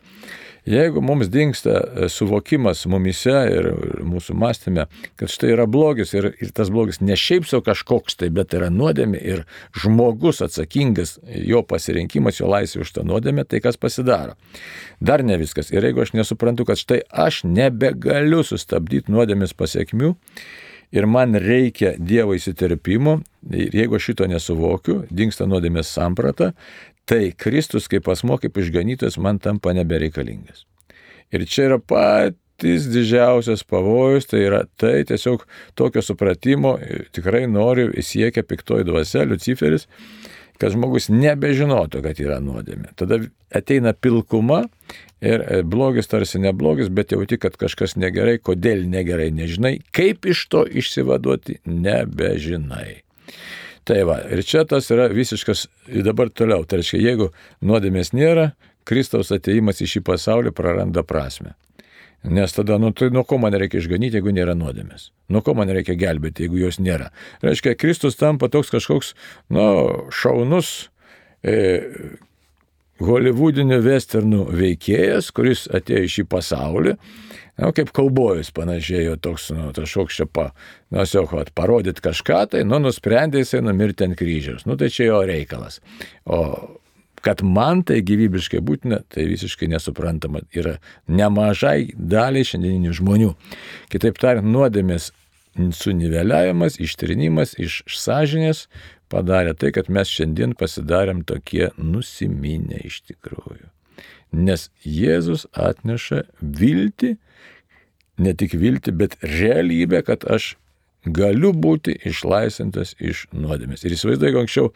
[0.66, 3.68] Jeigu mums dinksta e, suvokimas mumise ir
[4.02, 4.88] mūsų mąstymė,
[5.20, 8.66] kad štai yra blogis ir, ir tas blogis ne šiaip savo kažkoks tai, bet yra
[8.74, 9.44] nuodėmė ir
[9.78, 14.34] žmogus atsakingas, jo pasirinkimas, jo laisvė už tą nuodėmę, tai kas pasidaro.
[14.98, 15.70] Dar ne viskas.
[15.70, 20.16] Ir jeigu aš nesuprantu, kad štai aš nebegaliu sustabdyti nuodėmės pasiekmių,
[20.96, 23.20] ir man reikia Dievo įsiterpimo,
[23.54, 26.52] ir jeigu šito nesuvokiu, dinksta nuodėmės samprata,
[27.06, 30.64] tai Kristus kaip asmo, kaip išganytojas man tampa nebereikalingas.
[31.34, 35.46] Ir čia yra patys didžiausias pavojus, tai yra tai tiesiog
[35.78, 36.76] tokio supratimo
[37.14, 39.88] tikrai noriu įsiekia piktoji dvasia, Luciferis,
[40.60, 42.94] kad žmogus nebežinotų, kad yra nuodėmė.
[42.98, 43.20] Tada
[43.54, 44.64] ateina pilkuma
[45.20, 50.46] ir e, blogis tarsi neblogis, bet jauti, kad kažkas negerai, kodėl negerai, nežinai, kaip iš
[50.52, 53.02] to išsivaduoti, nebežinai.
[53.86, 55.66] Tai va, ir čia tas yra visiškas,
[56.02, 57.28] dabar toliau, tai reiškia, jeigu
[57.62, 58.50] nuodėmės nėra,
[58.86, 61.54] Kristaus ateimas į šį pasaulį praranda prasme.
[62.26, 65.10] Nes tada, nu, tai nuo ko man reikia išganyti, jeigu nėra nuodėmės?
[65.30, 67.12] Nuo ko man reikia gelbėti, jeigu jos nėra?
[67.44, 69.12] Reiškia, Kristus tampa toks kažkoks,
[69.54, 69.66] nu,
[70.10, 70.72] šaunus,
[71.46, 71.54] e,
[73.02, 76.94] holivudinių westernų veikėjas, kuris atėjo į šį pasaulį,
[77.60, 80.48] nu, kaip kaubojus panašiai, toks, nu, kažkoks čia pa,
[80.90, 84.66] nu, tiesiog, parodyti kažką, tai, nu, nusprendė jisai numirti ant kryžiaus.
[84.68, 85.80] Nu, tai čia jo reikalas.
[86.24, 86.42] O
[87.26, 90.44] kad man tai gyvybiškai būtina, tai visiškai nesuprantama.
[90.54, 90.76] Yra
[91.10, 93.30] nemažai daliai šiandieninių žmonių.
[93.90, 95.10] Kitaip tariant, nuodėmės
[95.56, 98.66] suniveliavimas, ištrinimas iš sąžinės
[99.12, 103.70] padarė tai, kad mes šiandien pasidarėm tokie nusiminę iš tikrųjų.
[104.36, 107.14] Nes Jėzus atneša viltį,
[108.20, 110.56] ne tik viltį, bet realybę, kad aš
[111.06, 113.84] galiu būti išlaisvintas iš nuodėmės.
[113.86, 114.70] Ir įsivaizduoju, anksčiau,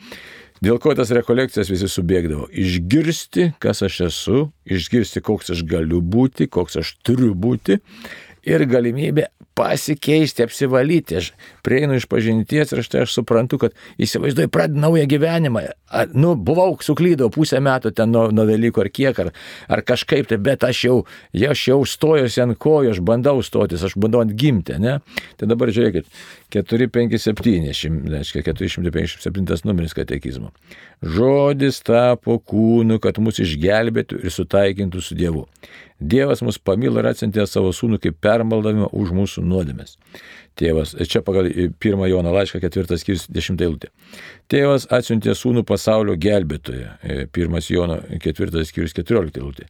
[0.62, 2.46] dėl ko tas rekolekcijas visi subėgdavo.
[2.52, 7.80] Išgirsti, kas aš esu, išgirsti, koks aš galiu būti, koks aš turiu būti
[8.46, 9.28] ir galimybė
[9.60, 11.18] pasikeisti, apsivalyti.
[11.20, 11.30] Aš
[11.66, 15.64] prieinu iš pažinties ir štai aš suprantu, kad įsivaizduoju, pradedu naują gyvenimą.
[16.14, 19.32] Nu, buvau, suklydau pusę metų ten nuo, nuo Velykų ar kiek, ar,
[19.68, 20.96] ar kažkaip tai, bet aš jau,
[21.50, 25.00] aš jau stojusi ant kojų, aš bandau stotis, aš bandau ant gimti, ne?
[25.40, 26.08] Tai dabar žiūrėkit,
[26.50, 30.50] 457, reiškia 457 numeris katekizmo.
[31.02, 35.46] Žodis tapo kūnu, kad mus išgelbėtų ir sutaikintų su Dievu.
[36.00, 39.98] Dievas mus pamilo ir atsintė savo sūnų kaip permaldavimą už mūsų nuodėmės.
[40.60, 43.90] Tėvas, čia pagal 1 Jono laišką 4 skyrius 10 eilutė.
[44.50, 46.88] Tėvas atsiuntė sūnų pasaulio gelbėtoje.
[47.36, 49.68] 1 Jono 4 skyrius 14 eilutė.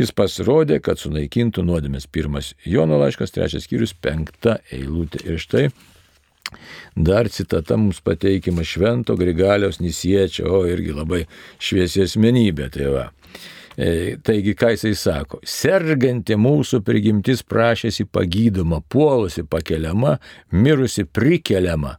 [0.00, 2.08] Jis pasirodė, kad sunaikintų nuodėmės.
[2.08, 5.24] 1 Jono laiškas 3 skyrius 5 eilutė.
[5.28, 5.66] Ir štai
[6.96, 11.24] Dar citata mums pateikima Švento Grigaliaus Nisiečio, o irgi labai
[11.62, 12.68] šviesi asmenybė.
[12.74, 13.06] Tai va.
[13.80, 15.40] E, taigi, ką jisai sako?
[15.46, 20.18] Serganti mūsų prigimtis prašėsi pagydoma, puolusi pakeliama,
[20.52, 21.96] mirusi prikeliama.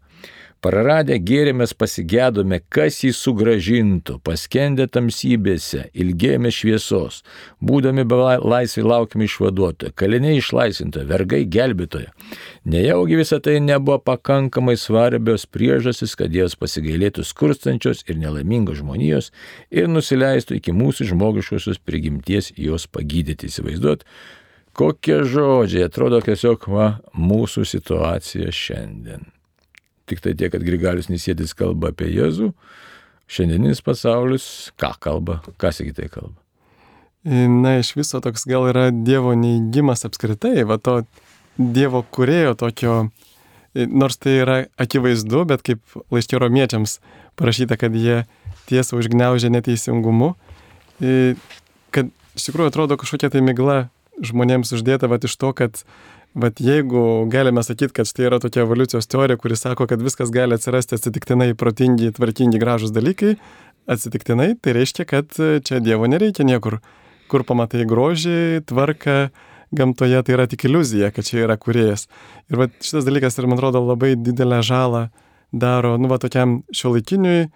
[0.62, 7.24] Praradę gėrimės pasigėdome, kas jį sugražintų, paskendę tamsybėse, ilgėjome šviesos,
[7.66, 12.14] būdami be laisvai laukime išvaduotojo, kaliniai išlaisintojo, vergai gelbėtojo.
[12.70, 19.34] Nejaugi visą tai nebuvo pakankamai svarbios priežasis, kad Dievas pasigailėtų skurstančios ir nelaimingos žmonijos
[19.74, 24.06] ir nusileistų iki mūsų žmogiškosios prigimties jos pagydyti, įsivaizduot.
[24.78, 29.32] Kokie žodžiai, atrodo tiesiog va, mūsų situacija šiandien.
[30.12, 32.52] Tik tai tiek, kad Grigalius Nisėtis kalba apie Jėzų,
[33.32, 34.46] šiandieninis pasaulis
[34.82, 36.36] ką kalba, kas iki tai kalba.
[37.24, 41.04] Na, iš viso toks gal yra Dievo neįgymas apskritai, va to
[41.56, 42.96] Dievo kurėjo tokio,
[43.76, 46.98] nors tai yra akivaizdu, bet kaip laiškė romiečiams
[47.40, 48.24] parašyta, kad jie
[48.68, 50.34] tiesą užgneužė neteisingumu,
[51.94, 53.86] kad iš tikrųjų atrodo kažkokia tai migla
[54.22, 55.84] žmonėms uždėta va iš to, kad
[56.34, 60.56] Bet jeigu galime sakyti, kad štai yra tokia evoliucijos teorija, kuri sako, kad viskas gali
[60.56, 63.34] atsirasti atsitiktinai protingi, tvarkingi, gražus dalykai,
[63.92, 66.80] atsitiktinai, tai reiškia, kad čia Dievo nereikia niekur.
[67.32, 69.18] Kur pamatai grožį, tvarką,
[69.76, 72.08] gamtoje tai yra tik iliuzija, kad čia yra kuriejas.
[72.52, 75.06] Ir va, šitas dalykas, ir man atrodo, labai didelę žalą
[75.52, 77.50] daro, nu, va, tokiam šiuolaikiniui,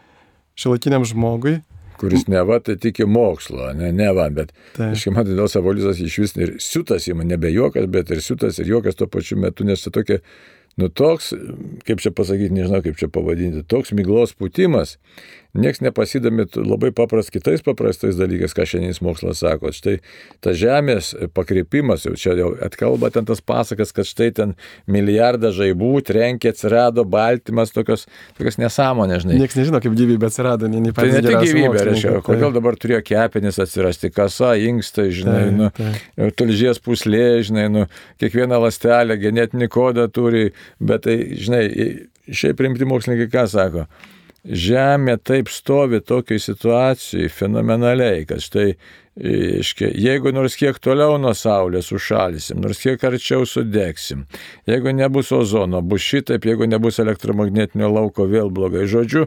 [0.60, 1.62] šiuolaikiniam žmogui,
[2.00, 6.54] kuris neva tai tiki mokslo, ne, neva, bet, aiškiai, man dėl savoliuzas iš vis ir
[6.64, 10.20] siutas įma, nebe juokas, bet ir siutas ir juokas tuo pačiu metu, nes tai tokia,
[10.82, 11.32] nu toks,
[11.88, 14.98] kaip čia pasakyti, nežinau kaip čia pavadinti, toks myglos putimas,
[15.56, 19.72] Niekas nepasidami labai papras kitais paprastais dalykais, ką šiandienis mokslas sako.
[19.76, 20.02] Štai
[20.44, 24.56] ta žemės pakreipimas, jau čia jau atkalba ten tas pasakas, kad štai ten
[24.92, 28.04] milijardą žaibų trenkė, atsirado baltymas, tokios,
[28.36, 29.38] tokios nesąmonės, žinai.
[29.44, 31.16] Niekas nežino, kaip gyvybė atsirado, nei patys.
[31.16, 35.70] Tai ne tik gyvybė, reiškia, kodėl dabar turėjo kepenis atsirasti, kasa, inkstai, žinai, tai, nu,
[35.78, 36.32] tai.
[36.42, 37.86] tulžies puslė, žinai, nu,
[38.20, 40.50] kiekviena lastelė genetinį kodą turi,
[40.84, 41.64] bet tai, žinai,
[42.28, 43.88] šiaip rimti mokslininkai ką sako?
[44.46, 48.76] Žemė taip stovi tokiai situacijai fenomenaliai, kad štai,
[49.18, 54.26] iškia, jeigu nors kiek toliau nuo Saulės užšalysim, nors kiek arčiau sudegsim,
[54.70, 58.86] jeigu nebus ozono, bus šitaip, jeigu nebus elektromagnetinio lauko, vėl blogai.
[58.92, 59.26] Žodžiu,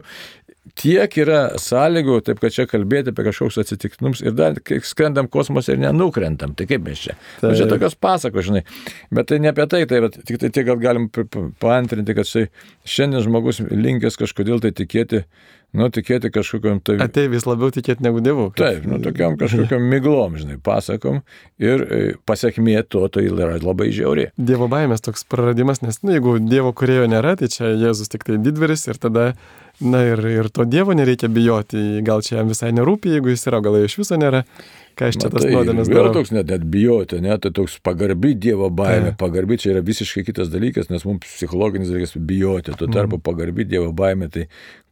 [0.77, 5.81] tiek yra sąlygų, taip kad čia kalbėti apie kažkoks atsitiktinums ir dar skrendam kosmose ir
[5.81, 6.55] nenukrentam.
[6.57, 7.15] Tai kaip mes čia?
[7.41, 8.65] Tai čia tokios pasakos, žinai.
[9.13, 11.09] Bet tai ne apie tai, tai tik tai tiek gal galim
[11.61, 12.49] paantrinti, kad štai
[12.87, 15.23] šiandien žmogus linkęs kažkodėl tai tikėti
[15.77, 16.97] nu, tikėti kažkokiam tai...
[17.03, 18.49] Ateivis labiau tikėti negu dievų.
[18.57, 21.21] Taip, nu, tokiam kažkokiam miglom, žinai, pasakom
[21.61, 24.29] ir e, pasiekmė to tai yra labai žiauri.
[24.37, 28.39] Dievo baimės toks praradimas, nes, nu, jeigu Dievo kurėjo nėra, tai čia Jėzus tik tai
[28.41, 29.31] didveris ir tada,
[29.81, 33.61] na ir, ir to Dievo nereikia bijoti, gal čia jam visai nerūpi, jeigu jis yra,
[33.63, 34.43] gal jo iš viso nėra
[34.99, 36.09] ką aš čia tas tai nuodėmės darau.
[36.09, 40.25] Yra toks net, net bijoti, net tai toks pagarbi Dievo baimė, pagarbi čia yra visiškai
[40.27, 43.23] kitas dalykas, nes mums psichologinis dalykas bijoti, tuo tarpu mm.
[43.25, 44.45] pagarbi Dievo baimė, tai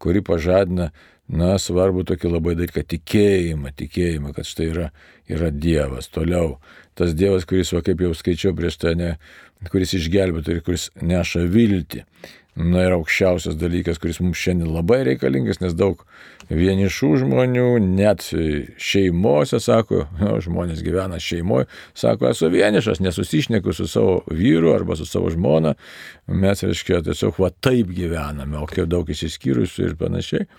[0.03, 0.91] kuri pažadina,
[1.27, 4.89] na, svarbu tokį labai dalyką- tikėjimą, tikėjimą, kad štai yra,
[5.27, 6.07] yra Dievas.
[6.13, 6.55] Toliau,
[6.95, 9.17] tas Dievas, kuris, va, kaip jau skaičiau prieš tai, ne,
[9.67, 12.05] kuris išgelbėtų ir kuris neša viltį.
[12.57, 15.99] Na ir aukščiausias dalykas, kuris mums šiandien labai reikalingas, nes daug
[16.49, 18.23] vienišų žmonių, net
[18.81, 21.67] šeimose, sako, no, žmonės gyvena šeimoje,
[21.97, 25.75] sako, esu vienišas, nesusišneku su savo vyru arba su savo žmona,
[26.33, 30.49] mes, reiškia, tiesiog va taip gyvename, o kiek daug įsiskyrusių ir panašiai.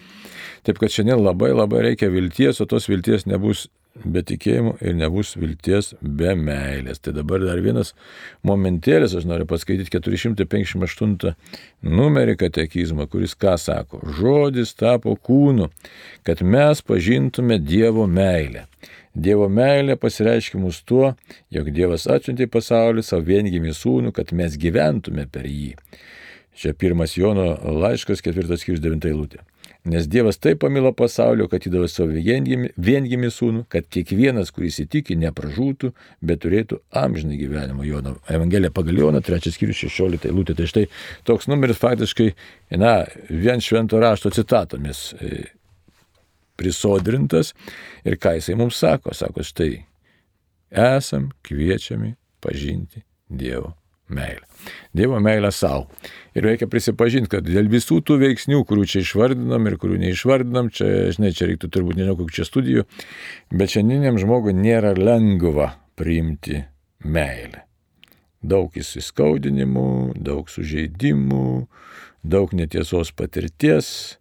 [0.68, 3.66] Taip kad šiandien labai labai reikia vilties, o tos vilties nebus
[4.04, 7.00] be tikėjimo ir nebus vilties be meilės.
[7.02, 7.94] Tai dabar dar vienas
[8.46, 11.34] momentėlis, aš noriu paskaityti 458
[11.82, 14.02] numerį katekizmą, kuris ką sako.
[14.18, 15.70] Žodis tapo kūnu,
[16.26, 18.66] kad mes pažintume Dievo meilę.
[19.18, 21.14] Dievo meilė pasireiškia mus tuo,
[21.50, 25.72] jog Dievas atsiuntė į pasaulį savo viengimį sūnų, kad mes gyventume per jį.
[26.58, 29.42] Čia pirmas Jono laiškas, ketvirtas skyrius, devinta eilutė.
[29.85, 35.93] Nes Dievas taip pamilo pasaulio, kad įdavė savo viengimį, sūnų, kad kiekvienas, kuris įtiki, nepražūtų,
[36.21, 37.87] bet turėtų amžinai gyvenimą.
[37.87, 40.59] Jono Evangelija pagal Joną, trečias skyrius, šešiolika eilutė.
[40.59, 40.85] Tai štai
[41.29, 42.29] toks numeris faktiškai,
[42.83, 42.99] na,
[43.31, 45.47] vien švento rašto citatomis e,
[46.59, 47.55] prisodrintas.
[48.05, 49.14] Ir ką jisai mums sako?
[49.17, 49.85] Sako, štai,
[50.75, 53.78] esam kviečiami pažinti Dievo
[54.09, 54.44] meilę.
[54.94, 55.87] Dievo meilę savo.
[56.37, 61.09] Ir reikia prisipažinti, kad dėl visų tų veiksnių, kurių čia išvardinam ir kurių neišvardinam, čia,
[61.14, 62.85] žinai, čia reiktų turbūt nežinau, kokių čia studijų,
[63.55, 66.62] bet šiandieniam žmogui nėra lengva priimti
[67.05, 67.64] meilę.
[68.42, 71.66] daug įsiskaudinimų, daug sužeidimų,
[72.23, 74.18] daug netiesos patirties.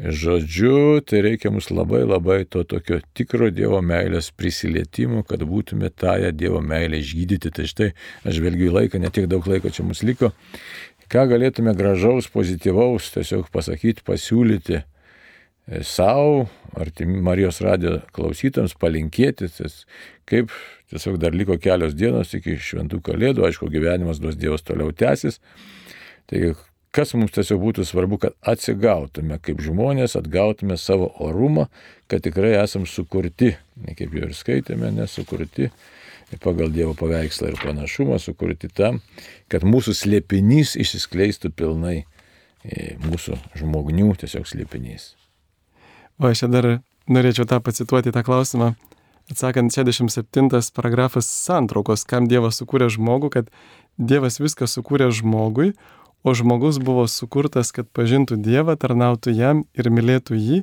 [0.00, 6.30] Žodžiu, tai reikia mums labai labai to tokio tikro Dievo meilės prisilietimo, kad būtume tąją
[6.32, 7.52] Dievo meilę išgydyti.
[7.52, 7.90] Tai štai
[8.24, 10.30] aš žvelgiu į laiką, netiek daug laiko čia mums liko.
[11.12, 14.84] Ką galėtume gražaus, pozityvaus tiesiog pasakyti, pasiūlyti e,
[15.84, 19.50] savo, ar Marijos radijo klausytams, palinkėti,
[20.24, 20.54] kaip
[20.88, 25.42] tiesiog dar liko kelios dienos iki šventų kalėdų, aišku, gyvenimas duos Dievas toliau tęsis.
[26.30, 26.54] Tai
[26.94, 31.68] kas mums tiesiog būtų svarbu, kad atsigautume kaip žmonės, atgautume savo orumą,
[32.10, 35.70] kad tikrai esam sukurti, ne kaip jau ir skaitėme, nesukurti
[36.42, 39.00] pagal Dievo paveikslą ir panašumą, sukurti tam,
[39.50, 45.14] kad mūsų slėpinys išsiskleistų pilnai e, mūsų žmognių tiesiog slėpinys.
[46.20, 46.68] O aš čia dar
[47.10, 48.74] norėčiau tą pacituoti tą klausimą,
[49.30, 53.50] atsakant 67 paragrafas santraukos, kam Dievas sukūrė žmogų, kad
[53.98, 55.72] Dievas viską sukūrė žmogui,
[56.22, 60.62] o žmogus buvo sukurtas, kad pažintų Dievą, tarnautų jam ir mylėtų jį,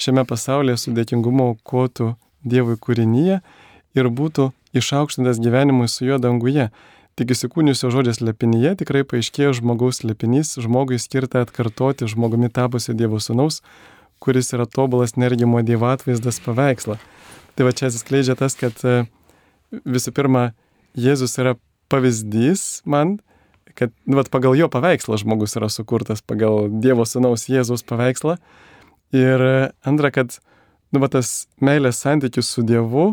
[0.00, 2.14] šiame pasaulyje su dėkingumu aukotų
[2.44, 3.40] Dievui kūrinyje
[3.94, 6.70] ir būtų išaukštintas gyvenimui su juo danguje.
[7.14, 13.60] Tik įsikūniusio žodžio slepinyje tikrai paaiškėjo žmogaus slepinys, žmogui skirta atkartoti žmogumi tapusio Dievo sūnaus,
[14.18, 16.98] kuris yra tobulas nergimo Dievo atvaizdas paveikslą.
[17.54, 19.04] Tai va čia atsiskleidžia tas, kad e,
[19.86, 20.48] visų pirma,
[20.98, 21.54] Jėzus yra
[21.90, 23.20] pavyzdys man,
[23.78, 28.38] kad nu, vat, pagal jo paveikslą žmogus yra sukurtas, pagal Dievo Sūnaus Jėzaus paveikslą.
[29.14, 29.44] Ir
[29.86, 30.38] antra, kad
[30.94, 33.12] nu, vat, tas meilės santykis su Dievu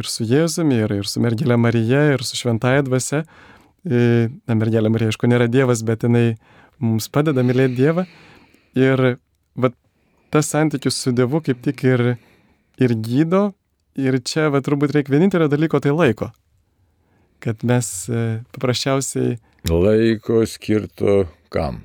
[0.00, 3.24] ir su Jėzumi, ir, ir su mergelė Marija, ir su šventaja dvasia.
[3.82, 6.36] Na, mergelė Marija, aišku, nėra Dievas, bet jinai
[6.82, 8.06] mums padeda mylėti Dievą.
[8.78, 9.16] Ir
[9.58, 9.74] vat,
[10.32, 12.14] tas santykis su Dievu kaip tik ir,
[12.80, 13.50] ir gydo.
[14.00, 16.30] Ir čia, va, turbūt reikia vienintelio dalyko, tai laiko.
[17.44, 19.34] Kad mes e, paprasčiausiai
[19.70, 21.82] Laiko skirto kam?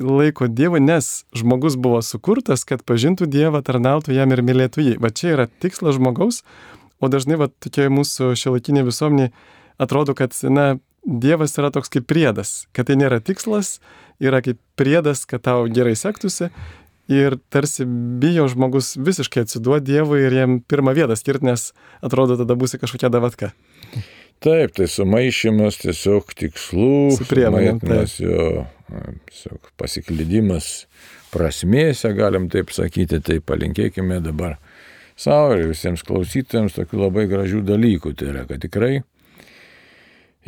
[0.00, 4.94] Laiko Dievui, nes žmogus buvo sukurtas, kad pažintų Dievą, tarnautų jam ir mylėtų jį.
[5.00, 6.42] Va čia yra tikslas žmogaus,
[7.00, 9.30] o dažnai va tokia mūsų šiolaikinė visuomenė
[9.80, 13.78] atrodo, kad, na, Dievas yra toks kaip priedas, kad tai nėra tikslas,
[14.20, 16.50] yra kaip priedas, kad tau gerai sektųsi
[17.08, 17.86] ir tarsi
[18.20, 21.70] bijo žmogus visiškai atsiduoti Dievui ir jam pirmą vietą skirti, nes
[22.04, 23.54] atrodo tada būsi kažkokia davatka.
[24.40, 28.44] Taip, tai sumaišymas tiesiog tikslų, su priemonėmis jo
[29.28, 30.70] tiesiog pasiklydimas
[31.30, 34.56] prasmėse, galim taip sakyti, tai palinkėkime dabar
[35.20, 38.14] savo ir visiems klausytėms tokių labai gražių dalykų.
[38.16, 38.92] Tai yra, kad tikrai,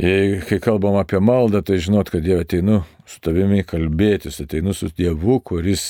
[0.00, 4.88] jei, kai kalbam apie maldą, tai žinot, kad Dieve ateinu su tavimi kalbėtis, ateinu su
[4.96, 5.85] Dievu, kuris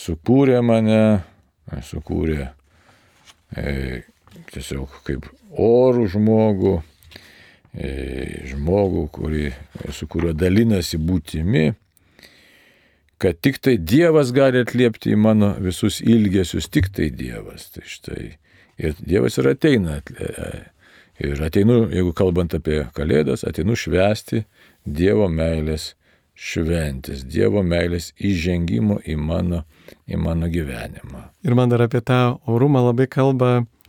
[0.00, 1.02] sukūrė mane,
[1.90, 2.48] sukūrė
[3.52, 4.00] e,
[4.52, 6.74] tiesiog kaip orų žmogų,
[7.74, 7.90] e,
[8.50, 9.46] žmogų, kurį,
[9.94, 11.70] su kuriuo dalinasi būtimi,
[13.20, 17.68] kad tik tai Dievas gali atliepti į mano visus ilgesius, tik tai Dievas.
[17.74, 18.34] Tai štai.
[18.80, 20.00] Ir Dievas ir ateina.
[20.16, 20.52] E,
[21.20, 24.46] ir ateinu, jeigu kalbant apie Kalėdas, ateinu švesti
[24.88, 25.94] Dievo meilės
[26.40, 29.66] šventės, Dievo meilės įžengimo į mano,
[30.08, 31.26] į mano gyvenimą.
[31.44, 33.79] Ir man dar apie tą orumą labai kalba E,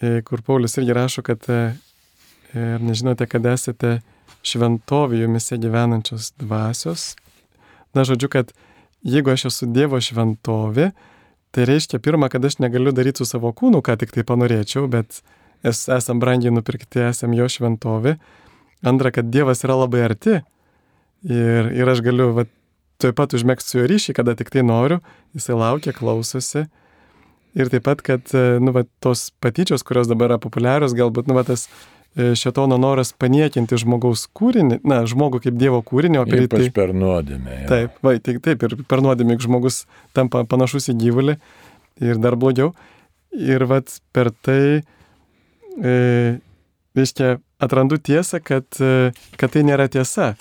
[0.00, 1.60] kur Paulius irgi rašo, kad e,
[2.54, 4.00] ir nežinote, kad esate
[4.46, 7.14] šventovė jumise gyvenančios dvasios.
[7.96, 8.52] Na, žodžiu, kad
[9.06, 10.90] jeigu aš esu Dievo šventovė,
[11.54, 15.22] tai reiškia pirmą, kad aš negaliu daryti su savo kūnu, ką tik tai panorėčiau, bet
[15.64, 18.16] es, esam brangiai nupirkti, esam jo šventovė.
[18.86, 22.44] Antra, kad Dievas yra labai arti ir, ir aš galiu va,
[23.00, 25.00] tuoj pat užmėgti su juo ryšį, kada tik tai noriu,
[25.36, 26.66] jisai laukia, klausosi.
[27.56, 31.36] Ir taip pat, kad e, nu, va, tos patyčios, kurios dabar yra populiarios, galbūt nu,
[31.38, 36.44] va, tas e, šetono noras paniekinti žmogaus kūrinį, na, žmogų kaip Dievo kūrinį, o per
[36.52, 36.66] tai...
[36.76, 37.62] per nuodėmę.
[37.70, 41.38] Taip, va, taip, taip, ir per nuodėmę žmogus tampa panašus į gyvulį
[42.04, 42.74] ir dar blogiau.
[43.32, 43.80] Ir va,
[44.12, 44.60] per tai,
[45.80, 45.96] e,
[46.96, 50.34] reiškia, atrandu tiesą, kad, e, kad tai nėra tiesa.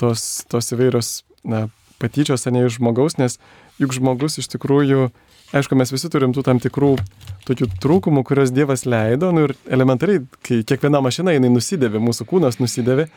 [0.00, 1.66] Tos, tos įvairios, na,
[2.00, 3.40] patyčios, ne iš žmogaus, nes
[3.80, 5.08] juk žmogus iš tikrųjų
[5.56, 6.94] aišku, mes visi turim tų tam tikrų
[7.48, 12.60] tokių trūkumų, kuriuos Dievas leido, nu ir elementariai, kai kiekviena mašina jinai nusidėvė, mūsų kūnas
[12.60, 13.08] nusidėvė,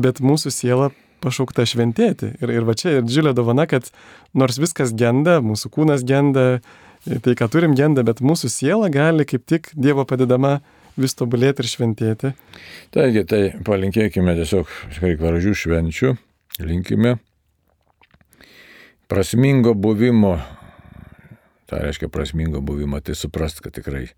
[0.00, 0.90] bet mūsų siela
[1.24, 2.34] pašaukta šventėti.
[2.42, 3.88] Ir, ir va čia ir didžiulė dovana, kad
[4.36, 6.60] nors viskas genda, mūsų kūnas genda,
[7.04, 10.58] tai ką turim genda, bet mūsų siela gali kaip tik Dievo padedama
[11.00, 12.34] vis tobulėti ir šventėti.
[12.94, 16.12] Taigi, tai palinkėkime tiesiog tikrai gražių švenčių,
[16.62, 17.16] linkime
[19.10, 20.38] prasmingo buvimo
[21.66, 24.08] Tai reiškia prasmingo buvimo, tai suprast, kad tikrai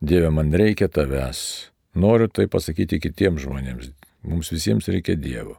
[0.00, 1.70] Dieve man reikia tavęs.
[1.96, 3.90] Noriu tai pasakyti kitiems žmonėms.
[4.22, 5.56] mums visiems reikia Dievo.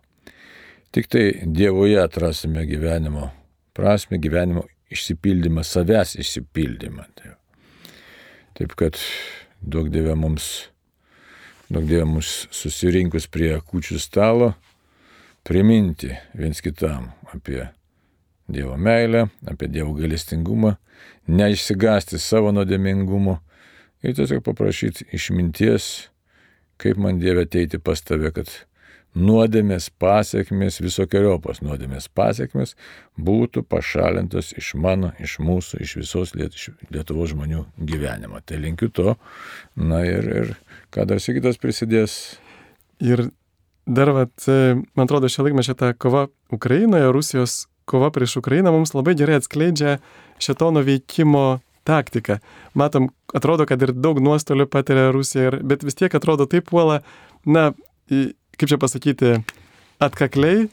[0.91, 3.31] Tik tai Dievoje atrasime gyvenimo
[3.73, 7.03] prasme, gyvenimo išsipildymą, savęs išsipildymą.
[7.15, 7.37] Tai
[8.57, 8.97] Taip kad
[9.61, 10.65] daug Dieve mums,
[11.69, 14.55] daug Dieve mums susirinkus prie kučių stalo,
[15.45, 17.67] priminti viens kitam apie
[18.49, 20.73] Dievo meilę, apie Dievo galestingumą,
[21.27, 23.37] neišsigasti savo nuodėmingumo
[24.03, 26.07] ir tiesiog paprašyti išminties,
[26.81, 28.51] kaip man Dieve ateiti pas tave, kad
[29.17, 32.75] nuodėmės pasiekmes, visokiojopos nuodėmės pasiekmes
[33.17, 38.41] būtų pašalintos iš mano, iš mūsų, iš visos Lietuvos žmonių gyvenimo.
[38.45, 39.15] Tai linkiu to.
[39.75, 40.53] Na ir, ir
[40.93, 42.37] ką dar sakytas prisidės.
[43.01, 43.29] Ir
[43.87, 44.35] dar, vat,
[44.93, 49.97] man atrodo, šią laikmę šitą kovą Ukrainoje, Rusijos kova prieš Ukrainą mums labai gerai atskleidžia
[50.43, 52.39] šetono veikimo taktiką.
[52.77, 56.99] Matom, atrodo, kad ir daug nuostolių patiria Rusija, bet vis tiek atrodo taip puola,
[57.47, 57.69] na,
[58.09, 59.37] kaip čia pasakyti,
[60.03, 60.67] atkakliai.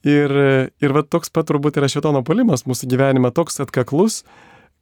[0.00, 0.32] Ir,
[0.80, 4.22] ir va toks pat turbūt yra šitono polimas mūsų gyvenime, toks atkaklus,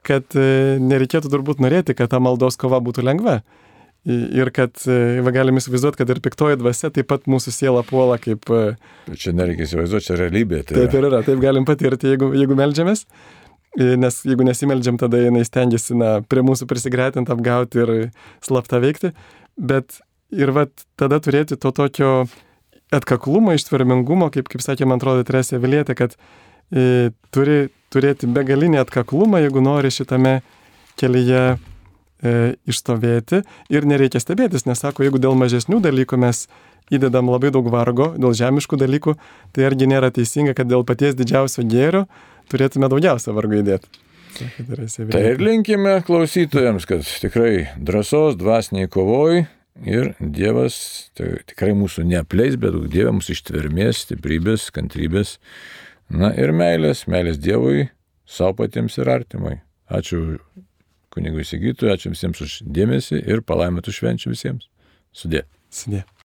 [0.07, 3.41] kad e, nereikėtų turbūt norėti, kad ta maldos kova būtų lengva.
[4.07, 8.21] Ir kad e, va, galim įsivaizduoti, kad ir piktoji dvasia taip pat mūsų siela puola
[8.23, 8.47] kaip...
[8.47, 10.63] E, čia nereikia įsivaizduoti, čia realybė.
[10.69, 13.03] Tai taip ir yra, taip galim patirti, jeigu, jeigu melžiamės.
[13.79, 17.93] Nes jeigu nesimeldžiam, tada jinai stengiasi na, prie mūsų prisigretinti, apgauti ir
[18.43, 19.13] slapta veikti.
[19.55, 20.01] Bet
[20.35, 20.67] ir va
[20.99, 22.13] tada turėti to tokio
[22.95, 26.17] atkaklumo, ištvermingumo, kaip, kaip sakė, man atrodo, Teresė Vilietė, kad
[26.73, 30.39] e, turi turėti begalinį atkaklumą, jeigu nori šitame
[31.01, 32.33] kelyje e,
[32.69, 36.47] išstovėti ir nereikia stebėtis, nes sako, jeigu dėl mažesnių dalykų mes
[36.93, 39.15] įdedam labai daug vargo, dėl žemiškų dalykų,
[39.53, 42.07] tai argi nėra teisinga, kad dėl paties didžiausio gėrio
[42.51, 43.91] turėtume daugiausia vargo įdėti.
[44.39, 49.47] Tai ir linkime klausytojams, kad tikrai drąsos, dvasiniai kovoj
[49.87, 55.37] Ir Dievas tai tikrai mūsų neapleis, bet Dievas mūsų ištvermės, stiprybės, kantrybės,
[56.11, 57.87] na ir meilės, meilės Dievui,
[58.27, 59.61] savo patiems ir artimui.
[59.87, 60.41] Ačiū
[61.15, 64.67] kunigui Sigytui, ačiū visiems už dėmesį ir palaimintų švenčių visiems.
[65.15, 65.47] Sudė.
[65.71, 66.09] Sudė.